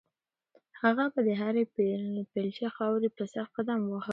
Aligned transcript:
هغه 0.81 1.05
به 1.13 1.19
د 1.27 1.29
هرې 1.41 1.63
بیلچې 2.33 2.67
خاورې 2.75 3.09
په 3.17 3.23
سر 3.33 3.45
قدم 3.55 3.79
واهه. 3.91 4.09